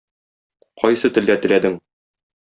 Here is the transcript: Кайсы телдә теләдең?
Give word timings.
Кайсы 0.83 1.11
телдә 1.17 1.35
теләдең? 1.43 1.77